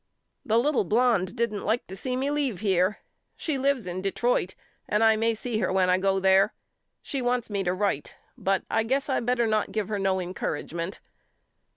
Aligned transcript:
The 0.43 0.57
little 0.57 0.83
blonde 0.83 1.35
don't 1.35 1.63
like 1.63 1.85
to 1.85 1.95
see 1.95 2.15
me 2.15 2.31
leave 2.31 2.61
here. 2.61 2.97
She 3.35 3.59
lives 3.59 3.85
in 3.85 4.01
Detroit 4.01 4.55
and 4.89 5.03
I 5.03 5.15
may 5.15 5.35
see 5.35 5.59
her 5.59 5.71
when 5.71 5.91
I 5.91 5.99
go 5.99 6.19
there. 6.19 6.55
She 7.03 7.21
wants 7.21 7.51
me 7.51 7.63
to 7.63 7.71
write 7.75 8.15
but 8.35 8.63
I 8.67 8.81
guess 8.81 9.09
I 9.09 9.19
better 9.19 9.45
not 9.45 9.71
give 9.71 9.89
her 9.89 9.99
no 9.99 10.19
encouragement. 10.19 11.01